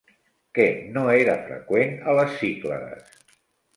[0.59, 3.15] Què no era freqüent a les Cíclades?